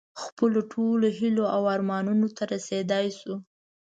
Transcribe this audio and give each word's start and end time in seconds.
خپلو 0.23 0.59
ټولو 0.71 1.07
هیلو 1.19 1.43
او 1.55 1.61
ارمانونو 1.75 2.27
ته 2.35 2.43
رسېدی 2.53 3.07
شو. 3.19 3.35